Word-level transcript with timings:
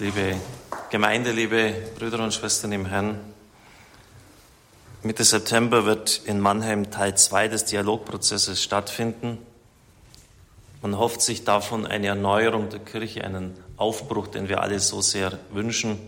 liebe 0.00 0.36
Gemeinde, 0.90 1.32
liebe 1.32 1.74
Brüder 1.98 2.22
und 2.22 2.32
Schwestern 2.32 2.70
im 2.70 2.86
Herrn. 2.86 3.18
Mitte 5.02 5.24
September 5.24 5.86
wird 5.86 6.20
in 6.24 6.38
Mannheim 6.38 6.92
Teil 6.92 7.16
2 7.16 7.48
des 7.48 7.64
Dialogprozesses 7.64 8.62
stattfinden. 8.62 9.38
Man 10.82 10.96
hofft 10.96 11.20
sich 11.20 11.42
davon 11.42 11.84
eine 11.84 12.06
Erneuerung 12.06 12.68
der 12.68 12.78
Kirche, 12.78 13.24
einen 13.24 13.54
Aufbruch, 13.76 14.28
den 14.28 14.48
wir 14.48 14.62
alle 14.62 14.78
so 14.78 15.00
sehr 15.00 15.36
wünschen, 15.50 15.98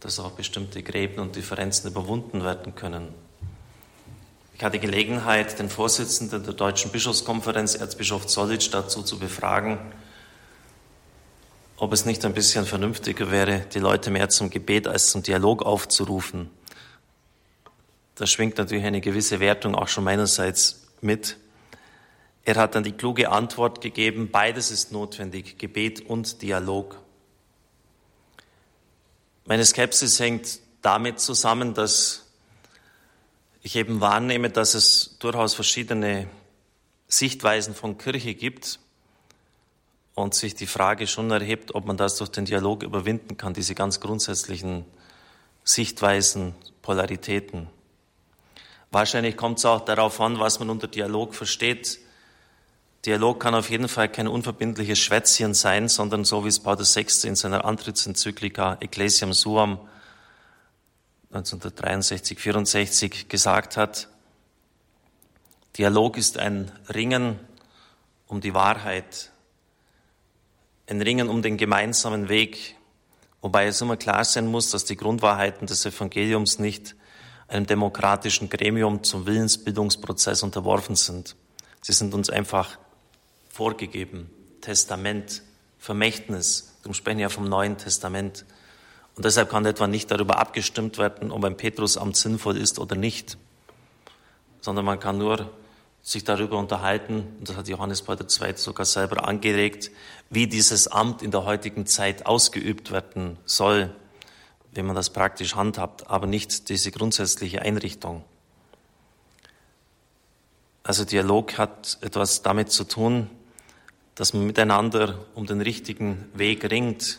dass 0.00 0.18
auch 0.20 0.32
bestimmte 0.32 0.82
Gräben 0.82 1.18
und 1.18 1.36
Differenzen 1.36 1.90
überwunden 1.90 2.44
werden 2.44 2.74
können. 2.74 3.08
Ich 4.54 4.62
hatte 4.62 4.78
Gelegenheit, 4.78 5.58
den 5.58 5.70
Vorsitzenden 5.70 6.44
der 6.44 6.52
Deutschen 6.52 6.90
Bischofskonferenz, 6.90 7.76
Erzbischof 7.76 8.26
Zollitsch, 8.26 8.68
dazu 8.72 9.02
zu 9.02 9.18
befragen, 9.18 9.78
ob 11.76 11.92
es 11.92 12.06
nicht 12.06 12.24
ein 12.24 12.32
bisschen 12.32 12.64
vernünftiger 12.64 13.30
wäre, 13.30 13.66
die 13.72 13.78
Leute 13.78 14.10
mehr 14.10 14.28
zum 14.28 14.50
Gebet 14.50 14.88
als 14.88 15.10
zum 15.10 15.22
Dialog 15.22 15.62
aufzurufen. 15.62 16.50
Da 18.14 18.26
schwingt 18.26 18.56
natürlich 18.56 18.84
eine 18.84 19.02
gewisse 19.02 19.40
Wertung 19.40 19.74
auch 19.74 19.88
schon 19.88 20.04
meinerseits 20.04 20.86
mit. 21.02 21.36
Er 22.44 22.54
hat 22.56 22.74
dann 22.74 22.84
die 22.84 22.92
kluge 22.92 23.30
Antwort 23.30 23.82
gegeben, 23.82 24.30
beides 24.30 24.70
ist 24.70 24.90
notwendig, 24.90 25.58
Gebet 25.58 26.00
und 26.00 26.40
Dialog. 26.40 26.98
Meine 29.44 29.64
Skepsis 29.64 30.18
hängt 30.18 30.60
damit 30.80 31.20
zusammen, 31.20 31.74
dass 31.74 32.24
ich 33.62 33.76
eben 33.76 34.00
wahrnehme, 34.00 34.48
dass 34.48 34.74
es 34.74 35.16
durchaus 35.18 35.54
verschiedene 35.54 36.26
Sichtweisen 37.08 37.74
von 37.74 37.98
Kirche 37.98 38.34
gibt 38.34 38.78
und 40.16 40.34
sich 40.34 40.54
die 40.54 40.66
Frage 40.66 41.06
schon 41.06 41.30
erhebt, 41.30 41.74
ob 41.74 41.84
man 41.86 41.98
das 41.98 42.16
durch 42.16 42.30
den 42.30 42.46
Dialog 42.46 42.82
überwinden 42.82 43.36
kann, 43.36 43.52
diese 43.52 43.74
ganz 43.74 44.00
grundsätzlichen 44.00 44.86
Sichtweisen, 45.62 46.54
Polaritäten. 46.80 47.68
Wahrscheinlich 48.90 49.36
kommt 49.36 49.58
es 49.58 49.66
auch 49.66 49.84
darauf 49.84 50.18
an, 50.20 50.40
was 50.40 50.58
man 50.58 50.70
unter 50.70 50.88
Dialog 50.88 51.34
versteht. 51.34 52.00
Dialog 53.04 53.40
kann 53.40 53.54
auf 53.54 53.68
jeden 53.68 53.88
Fall 53.88 54.08
kein 54.08 54.26
unverbindliches 54.26 54.98
Schwätzchen 54.98 55.52
sein, 55.52 55.86
sondern 55.88 56.24
so 56.24 56.44
wie 56.44 56.48
es 56.48 56.60
Paulus 56.60 56.96
VI. 56.96 57.28
in 57.28 57.36
seiner 57.36 57.66
Antrittsenzyklika 57.66 58.78
Ecclesiam 58.80 59.34
Suam 59.34 59.78
1963, 61.30 62.38
64 62.40 63.28
gesagt 63.28 63.76
hat, 63.76 64.08
Dialog 65.76 66.16
ist 66.16 66.38
ein 66.38 66.72
Ringen 66.88 67.38
um 68.28 68.40
die 68.40 68.54
Wahrheit, 68.54 69.30
ein 70.86 71.02
Ringen 71.02 71.28
um 71.28 71.42
den 71.42 71.56
gemeinsamen 71.56 72.28
Weg, 72.28 72.76
wobei 73.40 73.66
es 73.66 73.80
immer 73.80 73.96
klar 73.96 74.24
sein 74.24 74.46
muss, 74.46 74.70
dass 74.70 74.84
die 74.84 74.96
Grundwahrheiten 74.96 75.66
des 75.66 75.84
Evangeliums 75.84 76.58
nicht 76.58 76.94
einem 77.48 77.66
demokratischen 77.66 78.48
Gremium 78.48 79.02
zum 79.04 79.26
Willensbildungsprozess 79.26 80.42
unterworfen 80.42 80.96
sind. 80.96 81.36
Sie 81.80 81.92
sind 81.92 82.14
uns 82.14 82.30
einfach 82.30 82.78
vorgegeben. 83.48 84.30
Testament, 84.60 85.42
Vermächtnis. 85.78 86.74
Darum 86.82 86.94
sprechen 86.94 87.20
ja 87.20 87.28
vom 87.28 87.48
Neuen 87.48 87.78
Testament. 87.78 88.44
Und 89.14 89.24
deshalb 89.24 89.50
kann 89.50 89.64
etwa 89.64 89.86
nicht 89.86 90.10
darüber 90.10 90.38
abgestimmt 90.38 90.98
werden, 90.98 91.30
ob 91.30 91.44
ein 91.44 91.56
Petrusamt 91.56 92.16
sinnvoll 92.16 92.56
ist 92.56 92.78
oder 92.78 92.96
nicht, 92.96 93.38
sondern 94.60 94.84
man 94.84 95.00
kann 95.00 95.18
nur 95.18 95.50
sich 96.06 96.22
darüber 96.22 96.56
unterhalten, 96.56 97.34
und 97.40 97.48
das 97.48 97.56
hat 97.56 97.66
Johannes 97.66 98.02
Paul 98.02 98.16
II. 98.20 98.52
sogar 98.54 98.86
selber 98.86 99.26
angeregt, 99.26 99.90
wie 100.30 100.46
dieses 100.46 100.86
Amt 100.86 101.20
in 101.20 101.32
der 101.32 101.44
heutigen 101.44 101.84
Zeit 101.84 102.26
ausgeübt 102.26 102.92
werden 102.92 103.38
soll, 103.44 103.90
wenn 104.70 104.86
man 104.86 104.94
das 104.94 105.10
praktisch 105.10 105.56
handhabt, 105.56 106.08
aber 106.08 106.28
nicht 106.28 106.68
diese 106.68 106.92
grundsätzliche 106.92 107.60
Einrichtung. 107.62 108.22
Also 110.84 111.04
Dialog 111.04 111.58
hat 111.58 111.98
etwas 112.02 112.42
damit 112.42 112.70
zu 112.70 112.84
tun, 112.84 113.28
dass 114.14 114.32
man 114.32 114.46
miteinander 114.46 115.26
um 115.34 115.46
den 115.46 115.60
richtigen 115.60 116.30
Weg 116.34 116.70
ringt. 116.70 117.18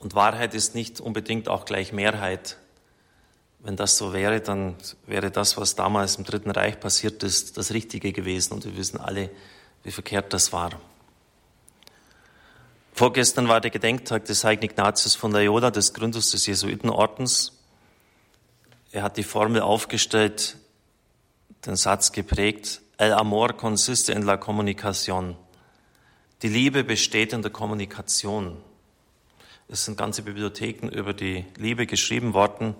Und 0.00 0.14
Wahrheit 0.14 0.52
ist 0.52 0.74
nicht 0.74 1.00
unbedingt 1.00 1.48
auch 1.48 1.64
gleich 1.64 1.94
Mehrheit. 1.94 2.58
Wenn 3.64 3.76
das 3.76 3.96
so 3.96 4.12
wäre, 4.12 4.42
dann 4.42 4.76
wäre 5.06 5.30
das, 5.30 5.56
was 5.56 5.74
damals 5.74 6.16
im 6.16 6.24
Dritten 6.24 6.50
Reich 6.50 6.78
passiert 6.78 7.22
ist, 7.22 7.56
das 7.56 7.72
Richtige 7.72 8.12
gewesen. 8.12 8.52
Und 8.52 8.66
wir 8.66 8.76
wissen 8.76 9.00
alle, 9.00 9.30
wie 9.82 9.90
verkehrt 9.90 10.34
das 10.34 10.52
war. 10.52 10.78
Vorgestern 12.92 13.48
war 13.48 13.62
der 13.62 13.70
Gedenktag 13.70 14.26
des 14.26 14.44
heiligen 14.44 14.66
Ignatius 14.66 15.14
von 15.14 15.32
Loyola, 15.32 15.70
des 15.70 15.94
Gründers 15.94 16.30
des 16.30 16.44
Jesuitenordens. 16.44 17.58
Er 18.92 19.02
hat 19.02 19.16
die 19.16 19.22
Formel 19.24 19.62
aufgestellt, 19.62 20.58
den 21.64 21.76
Satz 21.76 22.12
geprägt, 22.12 22.82
El 22.98 23.14
amor 23.14 23.56
consiste 23.56 24.12
en 24.12 24.22
la 24.22 24.36
comunicación. 24.36 25.36
Die 26.42 26.48
Liebe 26.48 26.84
besteht 26.84 27.32
in 27.32 27.40
der 27.40 27.50
Kommunikation. 27.50 28.58
Es 29.68 29.86
sind 29.86 29.96
ganze 29.96 30.22
Bibliotheken 30.22 30.88
über 30.90 31.14
die 31.14 31.46
Liebe 31.56 31.86
geschrieben 31.86 32.34
worden. 32.34 32.76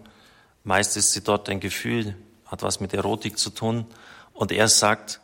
Meist 0.64 0.97
ist 0.97 1.12
sie 1.12 1.20
dort 1.20 1.50
ein 1.50 1.60
Gefühl, 1.60 2.16
hat 2.47 2.62
was 2.62 2.80
mit 2.80 2.94
Erotik 2.94 3.38
zu 3.38 3.50
tun. 3.50 3.86
Und 4.32 4.50
er 4.50 4.69
sagt, 4.69 5.20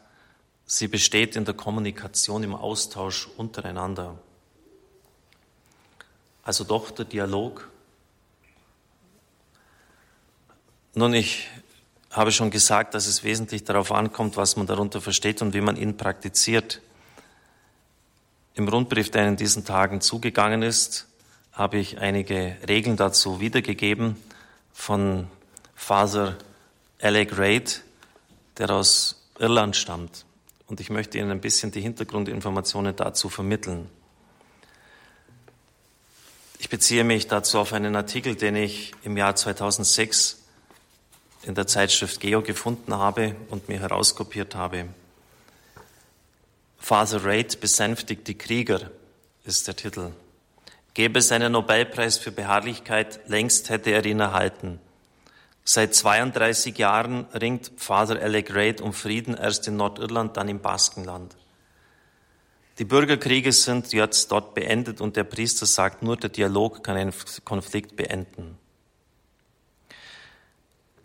sie 0.67 0.87
besteht 0.87 1.35
in 1.35 1.47
der 1.47 1.55
Kommunikation, 1.55 2.43
im 2.43 2.55
Austausch 2.55 3.27
untereinander. 3.39 4.19
Also 6.43 6.65
doch 6.65 6.91
der 6.91 7.07
Dialog. 7.07 7.71
Nun, 10.95 11.15
ich 11.15 11.49
habe 12.11 12.33
schon 12.33 12.51
gesagt, 12.51 12.93
dass 12.93 13.07
es 13.07 13.25
wesentlich 13.25 13.65
darauf 13.65 13.93
ankommt, 13.93 14.37
was 14.37 14.57
man 14.57 14.67
darunter 14.67 15.01
versteht 15.01 15.41
und 15.41 15.55
wie 15.55 15.61
man 15.63 15.77
ihn 15.77 15.97
praktiziert. 15.97 16.83
Im 18.55 18.69
Rundbrief, 18.69 19.11
der 19.11 19.27
in 19.27 19.37
diesen 19.37 19.65
Tagen 19.65 20.03
zugegangen 20.03 20.63
ist, 20.63 21.07
habe 21.53 21.79
ich 21.79 21.99
einige 21.99 22.57
Regeln 22.69 22.97
dazu 22.97 23.41
wiedergegeben 23.41 24.17
von 24.73 25.29
Father 25.75 26.37
Alec 27.01 27.37
Reid, 27.39 27.83
der 28.59 28.71
aus 28.71 29.23
Irland 29.39 29.77
stammt. 29.77 30.25
Und 30.67 30.81
ich 30.81 30.91
möchte 30.91 31.19
Ihnen 31.19 31.31
ein 31.31 31.41
bisschen 31.41 31.73
die 31.73 31.81
Hintergrundinformationen 31.81 32.95
dazu 32.95 33.29
vermitteln. 33.29 33.89
Ich 36.59 36.69
beziehe 36.69 37.05
mich 37.05 37.27
dazu 37.27 37.59
auf 37.59 37.73
einen 37.73 37.97
Artikel, 37.97 38.37
den 38.37 38.55
ich 38.55 38.93
im 39.03 39.17
Jahr 39.17 39.35
2006 39.35 40.43
in 41.43 41.55
der 41.55 41.67
Zeitschrift 41.67 42.21
Geo 42.21 42.43
gefunden 42.43 42.95
habe 42.95 43.35
und 43.49 43.69
mir 43.69 43.81
herauskopiert 43.81 44.55
habe. 44.55 44.87
Father 46.79 47.25
Reid 47.25 47.61
besänftigt 47.61 48.29
die 48.29 48.37
Krieger 48.37 48.91
ist 49.45 49.67
der 49.69 49.77
Titel. 49.77 50.13
Gäbe 50.95 51.21
es 51.21 51.31
einen 51.33 51.53
Nobelpreis 51.53 52.19
für 52.19 52.33
Beharrlichkeit, 52.33 53.21
längst 53.29 53.71
hätte 53.71 53.91
er 53.91 54.05
ihn 54.05 54.21
erhalten. 54.21 54.81
Seit 55.65 55.95
32 55.95 56.77
Jahren 56.79 57.27
ringt 57.27 57.71
Father 57.77 58.21
Alec 58.21 58.55
Reid 58.55 58.81
um 58.81 58.93
Frieden, 58.93 59.37
erst 59.37 59.69
in 59.69 59.77
Nordirland, 59.77 60.37
dann 60.37 60.49
im 60.49 60.61
Baskenland. 60.61 61.37
Die 62.79 62.85
Bürgerkriege 62.85 63.53
sind 63.53 63.93
jetzt 63.93 64.33
dort 64.33 64.55
beendet 64.55 65.01
und 65.01 65.17
der 65.17 65.25
Priester 65.25 65.67
sagt, 65.67 66.03
nur 66.03 66.17
der 66.17 66.31
Dialog 66.31 66.83
kann 66.83 66.97
einen 66.97 67.13
Konflikt 67.45 67.95
beenden. 67.95 68.57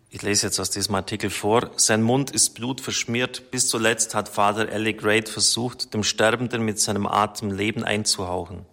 Ich 0.09 0.22
lese 0.22 0.47
jetzt 0.47 0.59
aus 0.62 0.69
diesem 0.69 0.96
Artikel 0.96 1.29
vor. 1.29 1.72
Sein 1.75 2.02
Mund 2.02 2.31
ist 2.31 2.56
blutverschmiert. 2.56 3.52
Bis 3.52 3.67
zuletzt 3.67 4.16
hat 4.16 4.29
Father 4.29 4.72
Alec 4.72 5.03
Reid 5.03 5.28
versucht, 5.28 5.94
dem 5.94 6.03
Sterbenden 6.03 6.63
mit 6.63 6.79
seinem 6.79 7.06
Atem 7.06 7.52
Leben 7.52 7.84
einzuhauchen. 7.84 8.66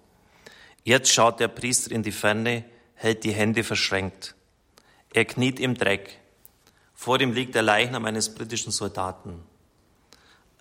Jetzt 0.85 1.13
schaut 1.13 1.39
der 1.39 1.49
Priester 1.49 1.93
in 1.93 2.03
die 2.03 2.13
Ferne, 2.13 2.65
hält 2.95 3.25
die 3.25 3.33
Hände 3.33 3.63
verschränkt. 3.65 4.35
Er 5.13 5.25
kniet 5.25 5.61
im 5.61 5.75
Dreck. 5.75 6.19
Vor 6.95 7.21
ihm 7.21 7.33
liegt 7.33 7.55
der 7.55 7.63
Leichnam 7.63 8.05
eines 8.05 8.35
britischen 8.35 8.73
Soldaten. 8.73 9.43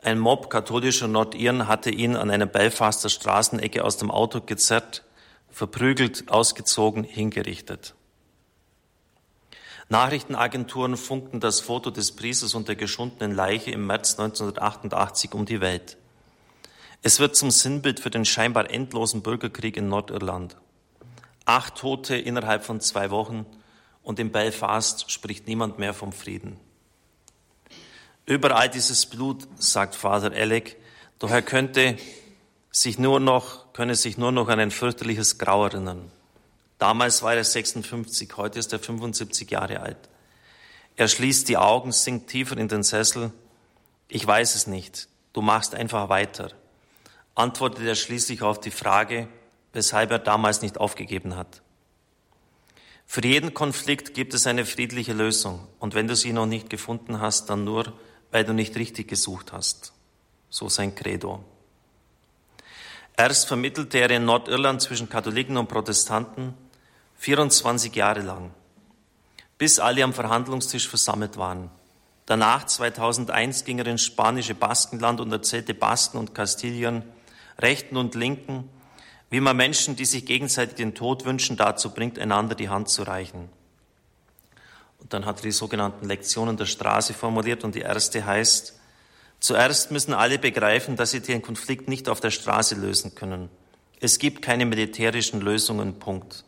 Ein 0.03 0.19
Mob 0.19 0.49
katholischer 0.49 1.07
Nordiren 1.07 1.67
hatte 1.67 1.91
ihn 1.91 2.15
an 2.15 2.31
einer 2.31 2.47
Belfaster 2.47 3.09
Straßenecke 3.09 3.83
aus 3.83 3.97
dem 3.97 4.09
Auto 4.09 4.41
gezerrt, 4.41 5.03
verprügelt, 5.49 6.29
ausgezogen, 6.29 7.03
hingerichtet. 7.03 7.93
Nachrichtenagenturen 9.89 10.97
funkten 10.97 11.39
das 11.39 11.59
Foto 11.59 11.91
des 11.91 12.15
Priesters 12.15 12.55
und 12.55 12.67
der 12.67 12.75
geschundenen 12.75 13.35
Leiche 13.35 13.71
im 13.71 13.85
März 13.85 14.17
1988 14.17 15.33
um 15.33 15.45
die 15.45 15.61
Welt. 15.61 15.97
Es 17.01 17.19
wird 17.19 17.35
zum 17.35 17.51
Sinnbild 17.51 17.99
für 17.99 18.09
den 18.09 18.25
scheinbar 18.25 18.69
endlosen 18.69 19.21
Bürgerkrieg 19.21 19.77
in 19.77 19.87
Nordirland. 19.87 20.57
Acht 21.45 21.75
Tote 21.75 22.15
innerhalb 22.15 22.63
von 22.63 22.79
zwei 22.79 23.09
Wochen– 23.11 23.45
und 24.03 24.19
in 24.19 24.31
Belfast 24.31 25.11
spricht 25.11 25.47
niemand 25.47 25.79
mehr 25.79 25.93
vom 25.93 26.11
Frieden. 26.11 26.57
Überall 28.25 28.69
dieses 28.69 29.05
Blut, 29.05 29.47
sagt 29.57 29.95
Vater 29.95 30.31
Alec, 30.31 30.77
doch 31.19 31.29
er 31.29 31.41
könnte 31.41 31.97
sich 32.71 32.97
nur 32.97 33.19
noch, 33.19 33.73
könne 33.73 33.95
sich 33.95 34.17
nur 34.17 34.31
noch 34.31 34.47
an 34.47 34.59
ein 34.59 34.71
fürchterliches 34.71 35.37
Grau 35.37 35.65
erinnern. 35.65 36.11
Damals 36.77 37.21
war 37.21 37.35
er 37.35 37.43
56, 37.43 38.37
heute 38.37 38.59
ist 38.59 38.73
er 38.73 38.79
75 38.79 39.51
Jahre 39.51 39.81
alt. 39.81 39.97
Er 40.95 41.07
schließt 41.07 41.47
die 41.47 41.57
Augen, 41.57 41.91
sinkt 41.91 42.29
tiefer 42.29 42.57
in 42.57 42.67
den 42.67 42.83
Sessel. 42.83 43.31
Ich 44.07 44.25
weiß 44.25 44.55
es 44.55 44.67
nicht. 44.67 45.07
Du 45.33 45.41
machst 45.41 45.75
einfach 45.75 46.09
weiter. 46.09 46.49
Antwortet 47.41 47.83
er 47.85 47.95
schließlich 47.95 48.43
auf 48.43 48.59
die 48.59 48.69
Frage, 48.69 49.27
weshalb 49.73 50.11
er 50.11 50.19
damals 50.19 50.61
nicht 50.61 50.77
aufgegeben 50.77 51.35
hat. 51.35 51.63
Für 53.07 53.25
jeden 53.25 53.55
Konflikt 53.55 54.13
gibt 54.13 54.35
es 54.35 54.45
eine 54.45 54.63
friedliche 54.63 55.13
Lösung. 55.13 55.67
Und 55.79 55.95
wenn 55.95 56.07
du 56.07 56.15
sie 56.15 56.33
noch 56.33 56.45
nicht 56.45 56.69
gefunden 56.69 57.19
hast, 57.19 57.49
dann 57.49 57.63
nur, 57.63 57.93
weil 58.29 58.45
du 58.45 58.53
nicht 58.53 58.75
richtig 58.75 59.07
gesucht 59.07 59.53
hast. 59.53 59.91
So 60.51 60.69
sein 60.69 60.93
Credo. 60.93 61.43
Erst 63.17 63.47
vermittelte 63.47 63.97
er 63.97 64.11
in 64.11 64.25
Nordirland 64.25 64.79
zwischen 64.83 65.09
Katholiken 65.09 65.57
und 65.57 65.67
Protestanten 65.67 66.53
24 67.17 67.95
Jahre 67.95 68.21
lang, 68.21 68.51
bis 69.57 69.79
alle 69.79 70.03
am 70.03 70.13
Verhandlungstisch 70.13 70.87
versammelt 70.87 71.37
waren. 71.37 71.71
Danach, 72.27 72.67
2001, 72.67 73.65
ging 73.65 73.79
er 73.79 73.87
ins 73.87 74.03
spanische 74.03 74.53
Baskenland 74.53 75.19
und 75.19 75.31
erzählte 75.31 75.73
Basken 75.73 76.19
und 76.19 76.35
Kastilien, 76.35 77.03
Rechten 77.61 77.97
und 77.97 78.15
Linken, 78.15 78.69
wie 79.29 79.39
man 79.39 79.55
Menschen, 79.55 79.95
die 79.95 80.05
sich 80.05 80.25
gegenseitig 80.25 80.75
den 80.75 80.93
Tod 80.93 81.25
wünschen, 81.25 81.57
dazu 81.57 81.91
bringt, 81.91 82.19
einander 82.19 82.55
die 82.55 82.69
Hand 82.69 82.89
zu 82.89 83.03
reichen. 83.03 83.49
Und 84.99 85.13
dann 85.13 85.25
hat 85.25 85.39
er 85.39 85.43
die 85.43 85.51
sogenannten 85.51 86.05
Lektionen 86.05 86.57
der 86.57 86.65
Straße 86.65 87.13
formuliert 87.13 87.63
und 87.63 87.73
die 87.73 87.81
erste 87.81 88.25
heißt, 88.25 88.77
zuerst 89.39 89.91
müssen 89.91 90.13
alle 90.13 90.37
begreifen, 90.37 90.95
dass 90.95 91.11
sie 91.11 91.21
den 91.21 91.41
Konflikt 91.41 91.87
nicht 91.87 92.09
auf 92.09 92.19
der 92.19 92.29
Straße 92.29 92.75
lösen 92.75 93.15
können. 93.15 93.49
Es 93.99 94.19
gibt 94.19 94.41
keine 94.41 94.65
militärischen 94.65 95.41
Lösungen, 95.41 95.97
Punkt. 95.97 96.43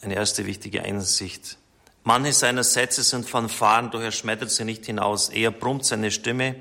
Eine 0.00 0.14
erste 0.14 0.46
wichtige 0.46 0.82
Einsicht. 0.82 1.58
Manche 2.04 2.32
seiner 2.32 2.64
Sätze 2.64 3.02
sind 3.02 3.28
Fanfaren, 3.28 3.90
doch 3.92 4.00
er 4.00 4.10
schmettert 4.10 4.50
sie 4.50 4.64
nicht 4.64 4.86
hinaus. 4.86 5.28
Eher 5.28 5.52
brummt 5.52 5.84
seine 5.84 6.10
Stimme 6.10 6.56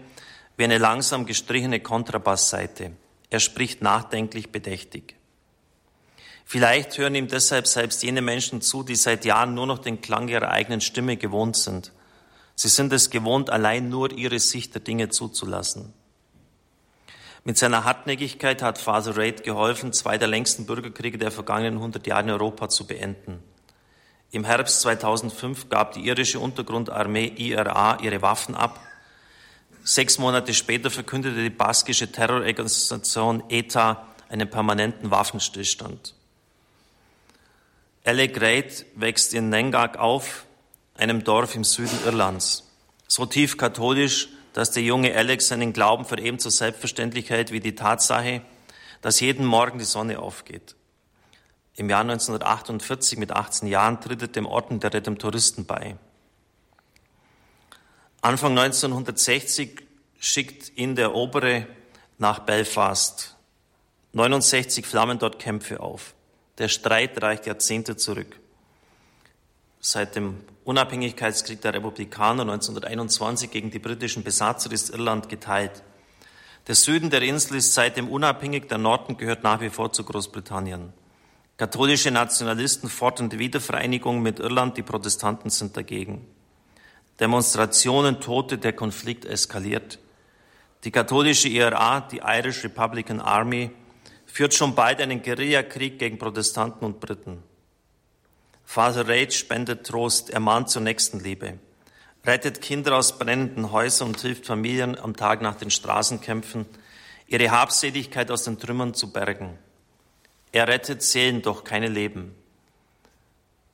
wie 0.57 0.63
eine 0.63 0.77
langsam 0.77 1.25
gestrichene 1.25 1.79
Kontrabassseite. 1.79 2.91
Er 3.29 3.39
spricht 3.39 3.81
nachdenklich 3.81 4.51
bedächtig. 4.51 5.15
Vielleicht 6.45 6.97
hören 6.97 7.15
ihm 7.15 7.29
deshalb 7.29 7.65
selbst 7.65 8.03
jene 8.03 8.21
Menschen 8.21 8.61
zu, 8.61 8.83
die 8.83 8.95
seit 8.95 9.23
Jahren 9.23 9.53
nur 9.53 9.67
noch 9.67 9.79
den 9.79 10.01
Klang 10.01 10.27
ihrer 10.27 10.49
eigenen 10.49 10.81
Stimme 10.81 11.15
gewohnt 11.15 11.55
sind. 11.55 11.93
Sie 12.55 12.67
sind 12.67 12.91
es 12.91 13.09
gewohnt, 13.09 13.49
allein 13.49 13.89
nur 13.89 14.11
ihre 14.11 14.39
Sicht 14.39 14.73
der 14.73 14.81
Dinge 14.81 15.09
zuzulassen. 15.09 15.93
Mit 17.43 17.57
seiner 17.57 17.85
Hartnäckigkeit 17.85 18.61
hat 18.61 18.77
Father 18.77 19.17
Reid 19.17 19.43
geholfen, 19.43 19.93
zwei 19.93 20.17
der 20.17 20.27
längsten 20.27 20.65
Bürgerkriege 20.65 21.17
der 21.17 21.31
vergangenen 21.31 21.75
100 21.75 22.05
Jahre 22.05 22.23
in 22.23 22.29
Europa 22.31 22.69
zu 22.69 22.85
beenden. 22.85 23.41
Im 24.29 24.43
Herbst 24.43 24.81
2005 24.81 25.69
gab 25.69 25.93
die 25.93 26.05
irische 26.05 26.39
Untergrundarmee 26.39 27.33
IRA 27.35 27.97
ihre 28.01 28.21
Waffen 28.21 28.55
ab 28.55 28.79
Sechs 29.83 30.19
Monate 30.19 30.53
später 30.53 30.91
verkündete 30.91 31.41
die 31.41 31.49
baskische 31.49 32.11
Terrororganisation 32.11 33.43
ETA 33.49 34.07
einen 34.29 34.49
permanenten 34.49 35.09
Waffenstillstand. 35.09 36.13
Alec 38.03 38.39
Reid 38.39 38.85
wächst 38.95 39.33
in 39.33 39.49
Nengak 39.49 39.97
auf, 39.97 40.45
einem 40.95 41.23
Dorf 41.23 41.55
im 41.55 41.63
Süden 41.63 41.97
Irlands. 42.05 42.63
So 43.07 43.25
tief 43.25 43.57
katholisch, 43.57 44.29
dass 44.53 44.71
der 44.71 44.83
junge 44.83 45.15
Alex 45.15 45.47
seinen 45.47 45.73
Glauben 45.73 46.05
für 46.05 46.19
ebenso 46.19 46.49
selbstverständlich 46.49 47.29
hält 47.29 47.51
wie 47.51 47.59
die 47.59 47.75
Tatsache, 47.75 48.41
dass 49.01 49.19
jeden 49.19 49.45
Morgen 49.45 49.79
die 49.79 49.85
Sonne 49.85 50.19
aufgeht. 50.19 50.75
Im 51.75 51.89
Jahr 51.89 52.01
1948 52.01 53.17
mit 53.17 53.31
18 53.31 53.67
Jahren 53.67 53.99
tritt 54.01 54.21
er 54.21 54.27
dem 54.27 54.45
Orden 54.45 54.79
der 54.79 54.93
Redemptoristen 54.93 55.65
bei. 55.65 55.95
Anfang 58.23 58.55
1960 58.55 59.81
schickt 60.19 60.77
ihn 60.77 60.95
der 60.95 61.15
Obere 61.15 61.65
nach 62.19 62.37
Belfast. 62.37 63.35
69 64.13 64.85
flammen 64.85 65.17
dort 65.17 65.39
Kämpfe 65.39 65.79
auf. 65.79 66.13
Der 66.59 66.67
Streit 66.67 67.19
reicht 67.23 67.47
Jahrzehnte 67.47 67.97
zurück. 67.97 68.39
Seit 69.79 70.15
dem 70.15 70.41
Unabhängigkeitskrieg 70.65 71.61
der 71.61 71.73
Republikaner 71.73 72.43
1921 72.43 73.49
gegen 73.49 73.71
die 73.71 73.79
britischen 73.79 74.23
Besatzer 74.23 74.71
ist 74.71 74.91
Irland 74.91 75.27
geteilt. 75.27 75.81
Der 76.67 76.75
Süden 76.75 77.09
der 77.09 77.23
Insel 77.23 77.57
ist 77.57 77.73
seitdem 77.73 78.07
unabhängig, 78.07 78.67
der 78.67 78.77
Norden 78.77 79.17
gehört 79.17 79.41
nach 79.41 79.61
wie 79.61 79.71
vor 79.71 79.93
zu 79.93 80.03
Großbritannien. 80.03 80.93
Katholische 81.57 82.11
Nationalisten 82.11 82.87
fordern 82.87 83.31
die 83.31 83.39
Wiedervereinigung 83.39 84.21
mit 84.21 84.37
Irland, 84.37 84.77
die 84.77 84.83
Protestanten 84.83 85.49
sind 85.49 85.75
dagegen. 85.75 86.27
Demonstrationen, 87.21 88.19
Tote, 88.19 88.57
der 88.57 88.73
Konflikt 88.73 89.25
eskaliert. 89.25 89.99
Die 90.83 90.91
katholische 90.91 91.49
IRA, 91.49 92.01
die 92.01 92.21
Irish 92.25 92.63
Republican 92.63 93.21
Army, 93.21 93.69
führt 94.25 94.55
schon 94.55 94.73
bald 94.73 94.99
einen 94.99 95.21
Guerillakrieg 95.21 95.99
gegen 95.99 96.17
Protestanten 96.17 96.83
und 96.83 96.99
Briten. 96.99 97.43
Father 98.65 99.07
Rage 99.07 99.33
spendet 99.33 99.85
Trost, 99.85 100.31
ermahnt 100.31 100.69
zur 100.71 100.81
Nächstenliebe, 100.81 101.59
rettet 102.25 102.59
Kinder 102.59 102.97
aus 102.97 103.19
brennenden 103.19 103.71
Häusern 103.71 104.09
und 104.09 104.19
hilft 104.19 104.47
Familien 104.47 104.97
am 104.97 105.15
Tag 105.15 105.43
nach 105.43 105.55
den 105.55 105.69
Straßenkämpfen, 105.69 106.65
ihre 107.27 107.51
Habseligkeit 107.51 108.31
aus 108.31 108.45
den 108.45 108.57
Trümmern 108.57 108.95
zu 108.95 109.13
bergen. 109.13 109.59
Er 110.51 110.67
rettet 110.67 111.03
Seelen, 111.03 111.43
doch 111.43 111.63
keine 111.63 111.87
Leben. 111.87 112.33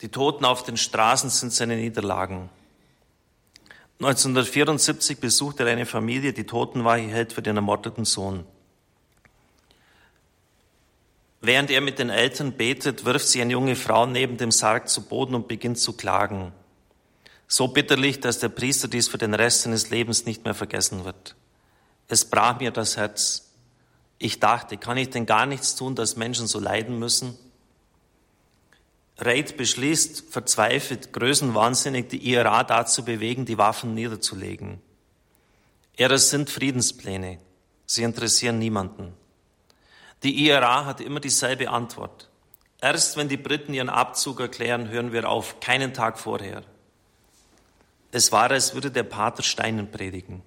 Die 0.02 0.10
Toten 0.10 0.44
auf 0.44 0.64
den 0.64 0.76
Straßen 0.76 1.30
sind 1.30 1.54
seine 1.54 1.78
Niederlagen. 1.78 2.50
1974 4.00 5.20
besucht 5.20 5.60
er 5.60 5.68
eine 5.68 5.88
Familie, 5.88 6.32
die 6.32 6.46
Totenwache 6.46 7.08
hält 7.08 7.34
für 7.34 7.42
den 7.42 7.56
ermordeten 7.56 8.06
Sohn. 8.06 8.46
Während 11.42 11.72
er 11.72 11.82
mit 11.82 11.98
den 11.98 12.10
Eltern 12.10 12.52
betet, 12.52 13.06
wirft 13.06 13.28
sie 13.28 13.42
eine 13.42 13.54
junge 13.54 13.76
Frau 13.76 14.06
neben 14.06 14.38
dem 14.38 14.52
Sarg 14.52 14.90
zu 14.90 15.04
Boden 15.04 15.34
und 15.34 15.48
beginnt 15.48 15.80
zu 15.80 15.94
klagen. 15.94 16.52
So 17.48 17.70
bitterlich, 17.70 18.20
dass 18.20 18.40
der 18.40 18.50
Priester 18.50 18.88
dies 18.88 19.08
für 19.08 19.18
den 19.18 19.34
Rest 19.34 19.62
seines 19.62 19.90
Lebens 19.90 20.26
nicht 20.26 20.44
mehr 20.44 20.54
vergessen 20.54 21.06
wird. 21.06 21.36
Es 22.08 22.26
brach 22.26 22.60
mir 22.60 22.72
das 22.72 22.98
Herz. 22.98 23.50
Ich 24.20 24.40
dachte, 24.40 24.78
kann 24.78 24.98
ich 24.98 25.10
denn 25.10 25.26
gar 25.26 25.46
nichts 25.46 25.76
tun, 25.76 25.96
dass 25.96 26.18
Menschen 26.18 26.48
so 26.48 26.60
leiden 26.60 27.00
müssen? 27.00 27.38
Reid 29.20 29.58
beschließt, 29.58 30.32
verzweifelt, 30.32 31.12
größenwahnsinnig 31.12 32.08
die 32.08 32.30
IRA 32.32 32.64
dazu 32.64 33.04
bewegen, 33.04 33.46
die 33.46 33.58
Waffen 33.58 33.96
niederzulegen. 33.96 34.80
Ihre 35.96 36.20
sind 36.20 36.52
Friedenspläne. 36.52 37.40
Sie 37.88 38.04
interessieren 38.04 38.60
niemanden. 38.60 39.14
Die 40.24 40.46
IRA 40.46 40.86
hat 40.86 41.02
immer 41.02 41.20
dieselbe 41.20 41.70
Antwort. 41.70 42.30
Erst 42.80 43.18
wenn 43.18 43.28
die 43.28 43.38
Briten 43.38 43.74
ihren 43.74 43.90
Abzug 43.90 44.40
erklären, 44.40 44.90
hören 44.90 45.12
wir 45.12 45.28
auf, 45.28 45.60
keinen 45.60 45.96
Tag 45.96 46.20
vorher. 46.20 46.64
Es 48.12 48.32
war, 48.32 48.52
als 48.52 48.76
würde 48.76 48.92
der 48.92 49.04
Pater 49.04 49.42
Steinen 49.42 49.90
predigen. 49.90 50.44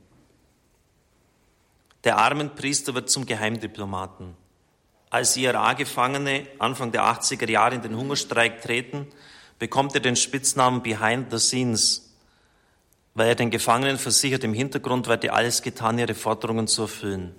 Der 2.04 2.18
Armenpriester 2.18 2.94
wird 2.94 3.10
zum 3.10 3.26
Geheimdiplomaten 3.26 4.36
als 5.10 5.36
IRA-Gefangene 5.36 6.46
Anfang 6.58 6.92
der 6.92 7.02
80er 7.02 7.50
Jahre 7.50 7.74
in 7.74 7.82
den 7.82 7.96
Hungerstreik 7.96 8.62
treten, 8.62 9.08
bekommt 9.58 9.94
er 9.94 10.00
den 10.00 10.16
Spitznamen 10.16 10.82
Behind 10.82 11.30
the 11.30 11.38
Scenes, 11.38 12.14
weil 13.14 13.28
er 13.28 13.34
den 13.34 13.50
Gefangenen 13.50 13.98
versichert, 13.98 14.44
im 14.44 14.54
Hintergrund 14.54 15.08
werde 15.08 15.32
alles 15.32 15.62
getan, 15.62 15.98
ihre 15.98 16.14
Forderungen 16.14 16.68
zu 16.68 16.82
erfüllen. 16.82 17.34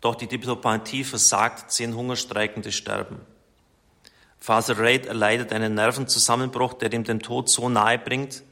Doch 0.00 0.16
die 0.16 0.26
Diplomatie 0.26 1.04
versagt, 1.04 1.70
zehn 1.70 1.94
Hungerstreikende 1.94 2.72
sterben. 2.72 3.20
Father 4.38 4.78
Reid 4.78 5.06
erleidet 5.06 5.52
einen 5.52 5.74
Nervenzusammenbruch, 5.74 6.74
der 6.74 6.92
ihm 6.92 7.04
den 7.04 7.20
Tod 7.20 7.48
so 7.48 7.68
nahe 7.68 7.98
bringt, 7.98 8.42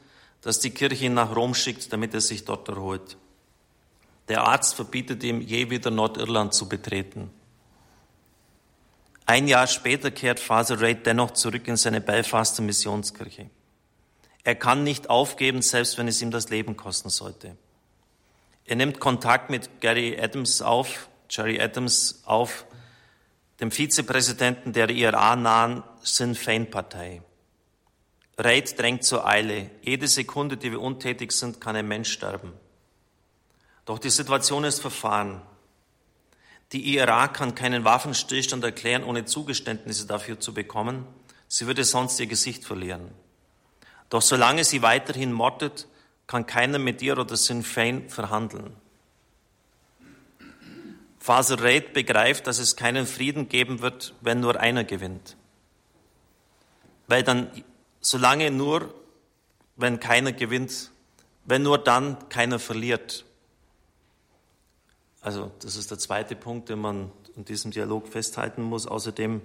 dass 0.43 0.61
die 0.61 0.71
Kirche 0.71 1.07
ihn 1.07 1.14
nach 1.14 1.35
Rom 1.35 1.55
schickt, 1.55 1.93
damit 1.93 2.14
er 2.14 2.21
sich 2.21 2.45
dort 2.45 2.69
erholt. 2.69 3.17
Der 4.28 4.45
Arzt 4.45 4.75
verbietet 4.75 5.25
ihm, 5.25 5.40
je 5.40 5.71
wieder 5.71 5.90
Nordirland 5.90 6.52
zu 6.52 6.69
betreten. 6.69 7.31
Ein 9.28 9.47
Jahr 9.47 9.66
später 9.66 10.11
kehrt 10.11 10.40
Father 10.40 10.80
Reid 10.80 11.04
dennoch 11.04 11.32
zurück 11.32 11.68
in 11.68 11.76
seine 11.76 12.00
Belfaster 12.00 12.62
Missionskirche. 12.62 13.50
Er 14.42 14.54
kann 14.54 14.85
nicht 14.85 15.11
aufgeben, 15.11 15.61
selbst 15.61 15.99
wenn 15.99 16.08
es 16.08 16.23
ihm 16.23 16.30
das 16.30 16.49
Leben 16.49 16.78
kosten 16.78 17.11
sollte. 17.11 17.54
Er 18.64 18.76
nimmt 18.76 19.00
Kontakt 19.00 19.50
mit 19.50 19.82
Gary 19.82 20.18
Adams 20.18 20.62
auf, 20.62 21.11
Jerry 21.28 21.61
Adams 21.61 22.23
auf, 22.25 22.64
dem 23.61 23.70
Vizepräsidenten 23.70 24.73
der 24.73 24.88
IRA-nahen 24.88 25.82
Sinn 26.02 26.35
Fein-Partei. 26.35 27.20
Reid 28.38 28.78
drängt 28.78 29.04
zur 29.04 29.26
Eile. 29.26 29.68
Jede 29.82 30.08
Sekunde, 30.08 30.56
die 30.56 30.70
wir 30.70 30.80
untätig 30.80 31.32
sind, 31.32 31.61
kann 31.61 31.76
ein 31.76 31.87
Mensch 31.87 32.11
sterben. 32.11 32.54
Doch 33.85 33.99
die 33.99 34.08
Situation 34.08 34.64
ist 34.64 34.80
verfahren. 34.80 35.42
Die 36.72 36.94
IRA 36.94 37.28
kann 37.28 37.54
keinen 37.54 37.84
Waffenstillstand 37.84 38.62
erklären, 38.62 39.04
ohne 39.04 39.25
Zugeständnisse 39.25 40.06
dafür 40.06 40.38
zu 40.38 40.52
bekommen. 40.52 41.06
Sie 41.48 41.66
würde 41.66 41.84
sonst 41.84 42.20
ihr 42.20 42.26
Gesicht 42.26 42.64
verlieren. 42.64 43.10
Doch 44.10 44.22
solange 44.22 44.64
sie 44.64 44.82
weiterhin 44.82 45.32
mordet, 45.32 45.87
kann 46.26 46.46
keiner 46.46 46.78
mit 46.78 47.00
ihr 47.00 47.16
oder 47.16 47.37
Sinn 47.37 47.62
Fein 47.62 48.08
verhandeln. 48.10 48.76
Faser 51.18 51.62
Raid 51.62 51.92
begreift, 51.92 52.46
dass 52.46 52.58
es 52.58 52.76
keinen 52.76 53.06
Frieden 53.06 53.48
geben 53.48 53.80
wird, 53.80 54.14
wenn 54.20 54.40
nur 54.40 54.60
einer 54.60 54.84
gewinnt. 54.84 55.37
Weil 57.06 57.22
dann, 57.22 57.50
solange 58.00 58.50
nur, 58.50 58.94
wenn 59.76 60.00
keiner 60.00 60.32
gewinnt, 60.32 60.90
wenn 61.44 61.62
nur 61.62 61.78
dann 61.78 62.28
keiner 62.28 62.58
verliert. 62.58 63.25
Also, 65.20 65.50
das 65.60 65.76
ist 65.76 65.90
der 65.90 65.98
zweite 65.98 66.37
Punkt, 66.37 66.68
den 66.68 66.78
man 66.78 67.10
in 67.37 67.44
diesem 67.44 67.70
Dialog 67.70 68.08
festhalten 68.08 68.62
muss. 68.62 68.87
Außerdem, 68.87 69.42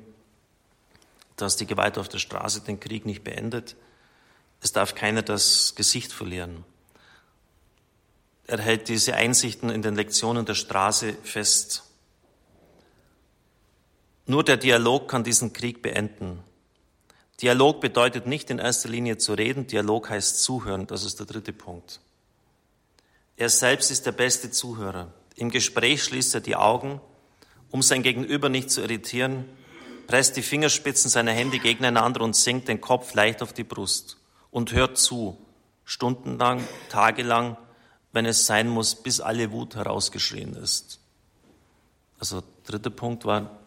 dass 1.36 1.58
die 1.58 1.66
Gewalt 1.66 1.98
auf 1.98 2.10
der 2.10 2.20
Straße 2.20 2.62
den 2.62 2.80
Krieg 2.80 3.06
nicht 3.06 3.24
beendet. 3.24 3.76
Es 4.62 4.72
darf 4.72 4.96
keiner 4.96 5.22
das 5.22 5.76
Gesicht 5.76 6.14
verlieren. 6.14 6.64
Er 8.46 8.60
hält 8.60 8.90
diese 8.90 9.16
Einsichten 9.16 9.70
in 9.70 9.82
den 9.82 9.96
Lektionen 9.96 10.46
der 10.46 10.54
Straße 10.54 11.14
fest. 11.24 11.84
Nur 14.26 14.44
der 14.44 14.58
Dialog 14.58 15.10
kann 15.10 15.24
diesen 15.24 15.54
Krieg 15.54 15.82
beenden. 15.82 16.44
Dialog 17.42 17.82
bedeutet 17.82 18.26
nicht 18.28 18.50
in 18.50 18.60
erster 18.60 18.90
Linie 18.90 19.18
zu 19.18 19.34
reden, 19.34 19.68
Dialog 19.68 20.10
heißt 20.10 20.44
zuhören, 20.44 20.88
das 20.88 21.04
ist 21.04 21.20
der 21.20 21.26
dritte 21.26 21.52
Punkt. 21.52 22.00
Er 23.36 23.50
selbst 23.50 23.92
ist 23.92 24.06
der 24.06 24.12
beste 24.12 24.52
Zuhörer. 24.52 25.12
Im 25.36 25.50
Gespräch 25.50 26.04
schließt 26.04 26.36
er 26.36 26.42
die 26.42 26.56
Augen, 26.56 27.02
um 27.72 27.82
sein 27.82 28.04
Gegenüber 28.04 28.50
nicht 28.50 28.70
zu 28.70 28.82
irritieren, 28.82 29.46
presst 30.08 30.38
die 30.38 30.44
Fingerspitzen 30.44 31.10
seiner 31.10 31.32
Hände 31.32 31.60
gegeneinander 31.60 32.22
und 32.22 32.36
senkt 32.36 32.68
den 32.68 32.82
Kopf 32.82 33.14
leicht 33.14 33.42
auf 33.42 33.54
die 33.54 33.64
Brust 33.64 34.18
und 34.52 34.72
hört 34.74 34.98
zu, 34.98 35.38
stundenlang, 35.86 36.64
tagelang, 36.90 37.58
wenn 38.12 38.26
es 38.26 38.46
sein 38.46 38.70
muss, 38.70 38.96
bis 38.96 39.20
alle 39.20 39.52
Wut 39.52 39.76
herausgeschrien 39.76 40.56
ist. 40.56 41.00
Also 42.20 42.44
dritter 42.66 42.92
Punkt 42.92 43.26
war 43.26 43.60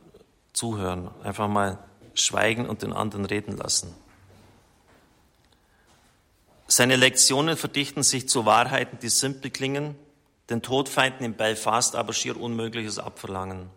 zuhören, 0.52 1.11
einfach 1.23 1.49
mal 1.49 1.78
schweigen 2.14 2.66
und 2.68 2.82
den 2.82 2.92
anderen 2.92 3.25
reden 3.25 3.56
lassen. 3.56 3.92
Seine 6.68 6.96
Lektionen 6.96 7.56
verdichten 7.56 8.02
sich 8.02 8.28
zu 8.28 8.44
Wahrheiten, 8.46 8.99
die 9.00 9.08
simpel 9.08 9.50
klingen, 9.50 9.96
den 10.50 10.62
Todfeinden 10.62 11.24
in 11.24 11.34
Belfast 11.34 11.96
aber 11.96 12.12
schier 12.12 12.40
Unmögliches 12.40 12.98
abverlangen. 12.98 13.68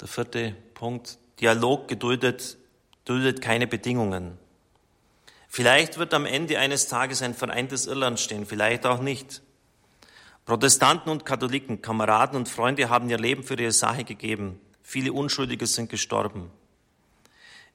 Der 0.00 0.08
vierte 0.08 0.54
Punkt, 0.74 1.18
Dialog 1.40 1.88
geduldet, 1.88 2.58
duldet 3.04 3.40
keine 3.40 3.66
Bedingungen. 3.66 4.38
Vielleicht 5.48 5.98
wird 5.98 6.12
am 6.14 6.26
Ende 6.26 6.58
eines 6.58 6.88
Tages 6.88 7.22
ein 7.22 7.34
vereintes 7.34 7.86
Irland 7.86 8.18
stehen, 8.18 8.44
vielleicht 8.44 8.86
auch 8.86 9.00
nicht. 9.00 9.40
Protestanten 10.44 11.10
und 11.10 11.24
Katholiken, 11.24 11.80
Kameraden 11.80 12.36
und 12.36 12.48
Freunde 12.48 12.90
haben 12.90 13.08
ihr 13.08 13.18
Leben 13.18 13.42
für 13.42 13.54
ihre 13.54 13.72
Sache 13.72 14.04
gegeben. 14.04 14.60
Viele 14.82 15.12
Unschuldige 15.12 15.66
sind 15.66 15.88
gestorben. 15.88 16.50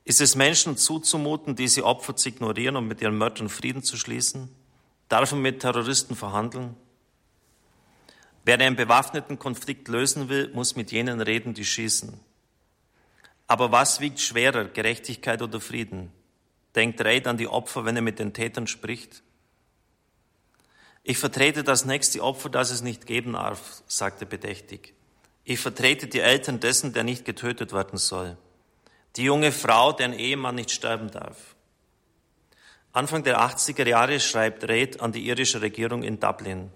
Ist 0.04 0.22
es 0.22 0.36
Menschen 0.36 0.78
zuzumuten, 0.78 1.56
diese 1.56 1.84
Opfer 1.84 2.16
zu 2.16 2.30
ignorieren 2.30 2.76
und 2.76 2.88
mit 2.88 3.02
ihren 3.02 3.18
Mördern 3.18 3.50
Frieden 3.50 3.82
zu 3.82 3.98
schließen? 3.98 4.50
Darf 5.08 5.32
man 5.32 5.42
mit 5.42 5.62
Terroristen 5.62 6.16
verhandeln? 6.16 6.76
Wer 8.50 8.60
einen 8.60 8.76
bewaffneten 8.76 9.38
Konflikt 9.38 9.90
lösen 9.90 10.28
will, 10.28 10.50
muss 10.56 10.76
mit 10.76 10.92
jenen 10.92 11.22
reden, 11.22 11.54
die 11.54 11.64
schießen. 11.64 12.20
Aber 13.46 13.72
was 13.72 14.00
wiegt 14.00 14.20
schwerer, 14.20 14.66
Gerechtigkeit 14.66 15.44
oder 15.44 15.62
Frieden? 15.62 16.12
Denkt 16.74 17.00
Reid 17.00 17.28
an 17.28 17.38
die 17.38 17.48
Opfer, 17.48 17.86
wenn 17.86 17.96
er 17.96 18.02
mit 18.02 18.18
den 18.18 18.34
Tätern 18.34 18.66
spricht? 18.66 19.22
Ich 21.04 21.20
vertrete 21.20 21.64
das 21.64 21.86
nächste 21.86 22.24
Opfer, 22.24 22.50
das 22.50 22.72
es 22.72 22.82
nicht 22.82 23.06
geben 23.06 23.34
darf, 23.34 23.84
sagte 23.86 24.26
bedächtig. 24.26 24.96
Ich 25.44 25.60
vertrete 25.60 26.08
die 26.08 26.22
Eltern 26.22 26.60
dessen, 26.60 26.92
der 26.92 27.04
nicht 27.04 27.26
getötet 27.26 27.72
werden 27.72 28.00
soll. 28.00 28.36
Die 29.16 29.26
junge 29.26 29.52
Frau, 29.52 29.92
deren 29.92 30.14
Ehemann 30.14 30.56
nicht 30.56 30.72
sterben 30.72 31.12
darf. 31.12 31.56
Anfang 32.94 33.24
der 33.24 33.42
80er 33.42 33.88
Jahre 33.88 34.20
schreibt 34.20 34.68
Reid 34.68 35.02
an 35.02 35.12
die 35.12 35.28
irische 35.28 35.62
Regierung 35.62 36.02
in 36.02 36.20
Dublin. 36.20 36.72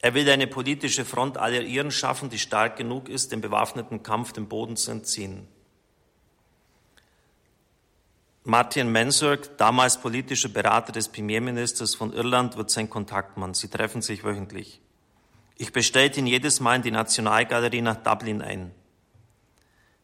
Er 0.00 0.14
will 0.14 0.28
eine 0.30 0.46
politische 0.46 1.04
Front 1.04 1.38
aller 1.38 1.62
Iren 1.62 1.90
schaffen, 1.90 2.30
die 2.30 2.38
stark 2.38 2.76
genug 2.76 3.08
ist, 3.08 3.32
den 3.32 3.40
bewaffneten 3.40 4.02
Kampf 4.02 4.32
dem 4.32 4.48
Boden 4.48 4.76
zu 4.76 4.92
entziehen. 4.92 5.48
Martin 8.44 8.90
Mansurk, 8.90 9.58
damals 9.58 10.00
politischer 10.00 10.48
Berater 10.48 10.92
des 10.92 11.08
Premierministers 11.08 11.94
von 11.94 12.12
Irland, 12.12 12.56
wird 12.56 12.70
sein 12.70 12.88
Kontaktmann. 12.88 13.52
Sie 13.52 13.68
treffen 13.68 14.00
sich 14.00 14.24
wöchentlich. 14.24 14.80
Ich 15.56 15.72
bestellte 15.72 16.20
ihn 16.20 16.26
jedes 16.26 16.60
Mal 16.60 16.76
in 16.76 16.82
die 16.82 16.90
Nationalgalerie 16.92 17.82
nach 17.82 17.96
Dublin 17.96 18.40
ein. 18.40 18.70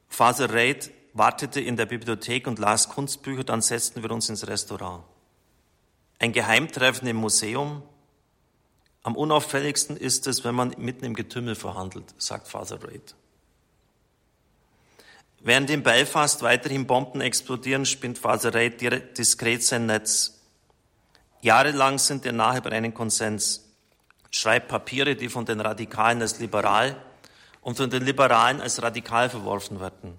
Father 0.08 0.52
Reid 0.52 0.90
wartete 1.14 1.60
in 1.60 1.76
der 1.76 1.86
Bibliothek 1.86 2.46
und 2.46 2.58
las 2.58 2.88
Kunstbücher, 2.88 3.44
dann 3.44 3.62
setzten 3.62 4.02
wir 4.02 4.10
uns 4.10 4.28
ins 4.28 4.46
Restaurant. 4.46 5.04
Ein 6.18 6.32
Geheimtreffen 6.32 7.08
im 7.08 7.16
Museum. 7.16 7.82
Am 9.04 9.16
unauffälligsten 9.16 9.96
ist 9.96 10.26
es, 10.26 10.42
wenn 10.42 10.56
man 10.56 10.74
mitten 10.78 11.04
im 11.04 11.14
Getümmel 11.14 11.54
verhandelt, 11.54 12.12
sagt 12.18 12.48
Father 12.48 12.82
Reid. 12.82 13.14
Während 15.38 15.70
in 15.70 15.84
Belfast 15.84 16.42
weiterhin 16.42 16.86
Bomben 16.86 17.20
explodieren, 17.20 17.86
spinnt 17.86 18.18
Father 18.18 18.52
Reid 18.52 18.80
diskret 19.16 19.62
sein 19.62 19.86
Netz. 19.86 20.40
Jahrelang 21.42 21.98
sind 21.98 22.26
er 22.26 22.32
nahe 22.32 22.60
bei 22.60 22.72
einem 22.72 22.92
Konsens 22.92 23.64
schreibt 24.34 24.66
Papiere, 24.66 25.14
die 25.14 25.28
von 25.28 25.44
den 25.44 25.60
Radikalen 25.60 26.20
als 26.20 26.40
liberal 26.40 26.96
und 27.60 27.76
von 27.76 27.88
den 27.88 28.04
Liberalen 28.04 28.60
als 28.60 28.82
radikal 28.82 29.30
verworfen 29.30 29.78
werden. 29.78 30.18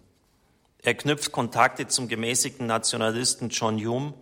Er 0.82 0.94
knüpft 0.94 1.34
Kontakte 1.34 1.88
zum 1.88 2.08
gemäßigten 2.08 2.65
Nationalisten 2.65 3.50
John 3.50 3.77
Hume, 3.77 4.13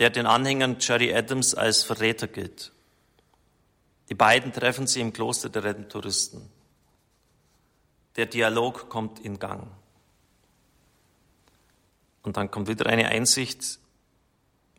der 0.00 0.10
den 0.10 0.26
Anhängern 0.26 0.78
Jerry 0.80 1.14
Adams 1.14 1.54
als 1.54 1.84
Verräter 1.84 2.26
gilt. 2.26 2.72
Die 4.08 4.14
beiden 4.14 4.52
treffen 4.52 4.86
sie 4.86 5.00
im 5.00 5.12
Kloster 5.12 5.48
der 5.48 5.64
Redentoristen. 5.64 6.42
Der 8.16 8.26
Dialog 8.26 8.88
kommt 8.88 9.18
in 9.18 9.38
Gang. 9.38 9.66
Und 12.22 12.36
dann 12.36 12.50
kommt 12.50 12.68
wieder 12.68 12.86
eine 12.86 13.08
Einsicht, 13.08 13.78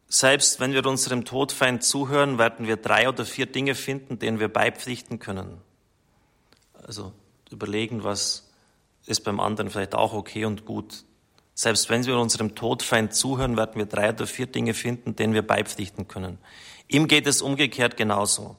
selbst 0.08 0.60
wenn 0.60 0.74
wir 0.74 0.86
unserem 0.86 1.26
Todfeind 1.26 1.84
zuhören, 1.84 2.38
werden 2.38 2.68
wir 2.68 2.78
drei 2.78 3.10
oder 3.10 3.26
vier 3.26 3.48
Dinge 3.48 3.76
finden, 3.76 4.20
denen 4.20 4.40
wir 4.40 4.48
beipflichten 4.48 5.20
können. 5.20 5.60
Also 6.74 7.12
überlegen, 7.52 8.04
was 8.04 8.50
ist 9.06 9.22
beim 9.22 9.40
anderen 9.40 9.70
vielleicht 9.70 9.96
auch 9.96 10.14
okay 10.14 10.46
und 10.46 10.66
gut. 10.66 11.04
Selbst 11.54 11.90
wenn 11.90 12.06
wir 12.06 12.18
unserem 12.18 12.56
Todfeind 12.56 13.14
zuhören, 13.14 13.58
werden 13.58 13.76
wir 13.76 13.86
drei 13.86 14.10
oder 14.10 14.28
vier 14.28 14.46
Dinge 14.48 14.74
finden, 14.74 15.16
denen 15.16 15.34
wir 15.34 15.46
beipflichten 15.46 16.08
können. 16.08 16.38
Ihm 16.88 17.08
geht 17.08 17.28
es 17.28 17.42
umgekehrt 17.42 17.98
genauso. 17.98 18.58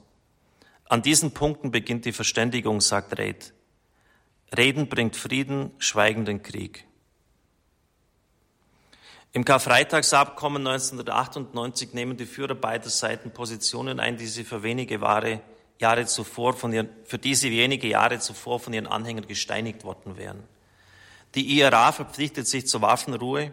An 0.88 1.02
diesen 1.02 1.32
Punkten 1.32 1.70
beginnt 1.70 2.04
die 2.04 2.12
Verständigung, 2.12 2.80
sagt 2.80 3.18
Red. 3.18 3.52
Reden 4.56 4.88
bringt 4.88 5.16
Frieden, 5.16 5.72
Schweigen 5.78 6.24
den 6.24 6.42
Krieg. 6.42 6.86
Im 9.32 9.44
Karfreitagsabkommen 9.44 10.66
1998 10.66 11.92
nehmen 11.92 12.16
die 12.16 12.24
Führer 12.24 12.54
beider 12.54 12.88
Seiten 12.88 13.32
Positionen 13.32 14.00
ein, 14.00 14.16
die 14.16 14.28
sie 14.28 14.44
für 14.44 14.62
wenige 14.62 14.98
Jahre 15.78 16.06
zuvor 16.06 16.54
von 16.54 16.72
ihren, 16.72 16.88
für 17.04 17.18
die 17.18 17.34
sie 17.34 17.50
wenige 17.50 17.88
Jahre 17.88 18.18
zuvor 18.20 18.60
von 18.60 18.72
ihren 18.72 18.86
Anhängern 18.86 19.26
gesteinigt 19.26 19.84
worden 19.84 20.16
wären. 20.16 20.42
Die 21.34 21.58
IRA 21.58 21.92
verpflichtet 21.92 22.46
sich 22.46 22.66
zur 22.66 22.80
Waffenruhe, 22.80 23.52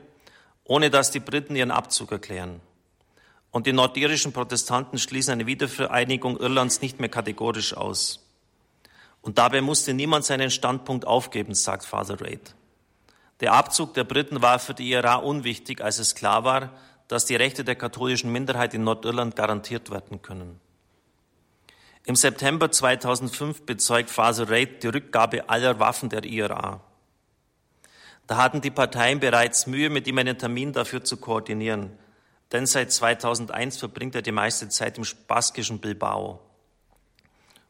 ohne 0.63 0.89
dass 0.89 1.11
die 1.11 1.19
Briten 1.19 1.55
ihren 1.55 1.71
Abzug 1.71 2.11
erklären. 2.13 2.61
Und 3.53 3.67
die 3.67 3.71
nordirischen 3.71 4.33
Protestanten 4.33 4.97
schließen 4.97 5.33
eine 5.33 5.45
Wiedervereinigung 5.45 6.37
Irlands 6.37 6.81
nicht 6.81 6.99
mehr 6.99 7.07
kategorisch 7.07 7.77
aus. 7.77 8.19
Und 9.21 9.37
dabei 9.37 9.61
musste 9.61 9.93
niemand 9.93 10.25
seinen 10.25 10.49
Standpunkt 10.49 11.05
aufgeben, 11.05 11.53
sagt 11.53 11.85
Father 11.85 12.19
Reid. 12.19 12.55
Der 13.41 13.53
Abzug 13.53 13.93
der 13.93 14.05
Briten 14.05 14.41
war 14.41 14.57
für 14.57 14.73
die 14.73 14.89
IRA 14.89 15.17
unwichtig, 15.17 15.81
als 15.81 15.99
es 15.99 16.15
klar 16.15 16.43
war, 16.43 16.71
dass 17.07 17.25
die 17.25 17.35
Rechte 17.35 17.63
der 17.63 17.75
katholischen 17.75 18.31
Minderheit 18.31 18.73
in 18.73 18.83
Nordirland 18.83 19.35
garantiert 19.35 19.91
werden 19.91 20.23
können. 20.23 20.59
Im 22.05 22.15
September 22.15 22.71
2005 22.71 23.67
bezeugt 23.67 24.09
Faser 24.09 24.49
Raid 24.49 24.81
die 24.81 24.87
Rückgabe 24.87 25.47
aller 25.47 25.79
Waffen 25.79 26.09
der 26.09 26.23
IRA. 26.23 26.81
Da 28.25 28.37
hatten 28.37 28.61
die 28.61 28.71
Parteien 28.71 29.19
bereits 29.19 29.67
Mühe, 29.67 29.91
mit 29.91 30.07
ihm 30.07 30.17
einen 30.17 30.39
Termin 30.39 30.73
dafür 30.73 31.03
zu 31.03 31.17
koordinieren, 31.17 31.91
denn 32.53 32.65
seit 32.67 32.91
2001 32.91 33.77
verbringt 33.77 34.15
er 34.15 34.21
die 34.21 34.31
meiste 34.31 34.69
Zeit 34.69 34.97
im 34.97 35.05
baskischen 35.27 35.79
Bilbao. 35.79 36.39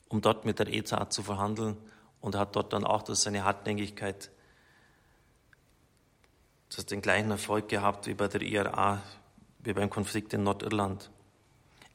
um 0.10 0.22
dort 0.22 0.46
mit 0.46 0.60
der 0.60 0.68
ETA 0.68 1.10
zu 1.10 1.24
verhandeln 1.24 1.75
und 2.22 2.36
hat 2.36 2.56
dort 2.56 2.72
dann 2.72 2.84
auch 2.84 3.02
durch 3.02 3.18
seine 3.18 3.44
Hartnäckigkeit 3.46 4.30
den 6.90 7.02
gleichen 7.02 7.32
Erfolg 7.32 7.68
gehabt 7.68 8.06
wie 8.06 8.13
bei 8.13 8.28
der 8.28 8.44
IRA, 8.44 9.02
wie 9.60 9.74
beim 9.74 9.90
Konflikt 9.90 10.34
in 10.34 10.44
Nordirland. 10.44 11.10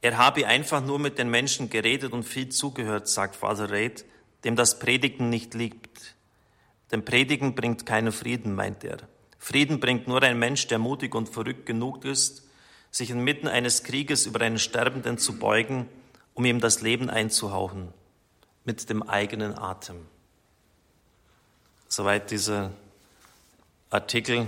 Er 0.01 0.19
habe 0.19 0.47
einfach 0.47 0.81
nur 0.81 0.99
mit 0.99 1.19
den 1.19 1.31
Menschen 1.31 1.71
geredet 1.71 2.13
und 2.13 2.25
viel 2.25 2.49
zugehört, 2.49 3.09
sagt 3.09 3.37
Father 3.37 3.71
Reid, 3.71 4.05
dem 4.45 4.57
das 4.57 4.79
Predigen 4.79 5.31
nicht 5.31 5.55
liegt. 5.55 6.17
Denn 6.91 7.05
Predigen 7.05 7.55
bringt 7.55 7.87
keinen 7.87 8.13
Frieden, 8.13 8.55
meint 8.55 8.85
er. 8.85 8.99
Frieden 9.39 9.81
bringt 9.81 10.07
nur 10.09 10.23
ein 10.23 10.39
Mensch, 10.39 10.67
der 10.69 10.79
mutig 10.79 11.15
und 11.15 11.29
verrückt 11.29 11.67
genug 11.67 12.05
ist, 12.05 12.48
sich 12.91 13.11
inmitten 13.11 13.49
eines 13.49 13.85
Krieges 13.85 14.27
über 14.27 14.41
einen 14.41 14.59
Sterbenden 14.59 15.19
zu 15.19 15.39
beugen, 15.39 15.89
um 16.35 16.45
ihm 16.45 16.61
das 16.61 16.81
Leben 16.83 17.11
einzuhauchen, 17.11 17.93
mit 18.65 18.89
dem 18.91 19.03
eigenen 19.03 19.57
Atem. 19.57 20.07
Soweit 21.89 22.31
dieser 22.31 22.73
Artikel. 23.91 24.47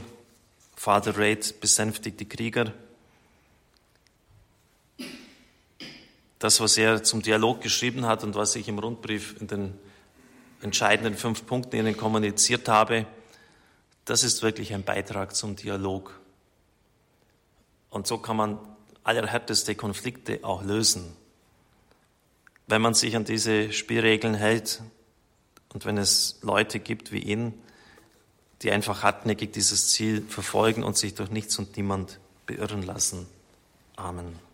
Father 0.77 1.19
Reid 1.19 1.61
besänftigt 1.61 2.21
die 2.21 2.29
Krieger. 2.29 2.73
das, 6.41 6.59
was 6.59 6.77
er 6.79 7.05
zum 7.05 7.23
Dialog 7.23 7.61
geschrieben 7.61 8.07
hat 8.07 8.25
und 8.25 8.35
was 8.35 8.57
ich 8.57 8.67
im 8.67 8.79
Rundbrief 8.79 9.37
in 9.41 9.47
den 9.47 9.79
entscheidenden 10.63 11.15
fünf 11.15 11.47
Punkten 11.47 11.77
Ihnen 11.77 11.97
kommuniziert 11.97 12.67
habe, 12.67 13.07
das 14.07 14.25
ist 14.25 14.43
wirklich 14.43 14.73
ein 14.73 14.83
Beitrag 14.83 15.37
zum 15.37 15.55
Dialog. 15.55 16.19
Und 17.91 18.07
so 18.07 18.19
kann 18.19 18.37
man 18.37 18.59
allerhärteste 19.03 19.75
Konflikte 19.75 20.41
auch 20.43 20.63
lösen, 20.63 21.17
wenn 22.67 22.81
man 22.81 22.95
sich 22.95 23.17
an 23.17 23.25
diese 23.25 23.73
Spielregeln 23.73 24.35
hält 24.35 24.83
und 25.73 25.85
wenn 25.85 25.99
es 25.99 26.39
Leute 26.43 26.79
gibt 26.79 27.13
wie 27.13 27.19
ihn, 27.19 27.53
die 28.63 28.71
einfach 28.71 29.03
hartnäckig 29.03 29.53
dieses 29.53 29.89
Ziel 29.89 30.23
verfolgen 30.23 30.85
und 30.85 30.97
sich 30.97 31.15
durch 31.15 31.31
nichts 31.31 31.59
und 31.59 31.77
niemand 31.77 32.21
beirren 32.47 32.83
lassen. 32.83 33.27
Amen. 33.97 34.50